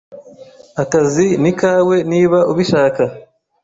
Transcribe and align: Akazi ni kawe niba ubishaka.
Akazi 0.81 1.27
ni 1.41 1.51
kawe 1.59 1.95
niba 2.11 2.39
ubishaka. 2.51 3.03